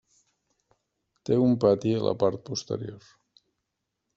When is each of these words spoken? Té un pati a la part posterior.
Té 1.29 1.37
un 1.47 1.53
pati 1.65 1.93
a 1.99 2.01
la 2.07 2.15
part 2.25 2.43
posterior. 2.49 3.07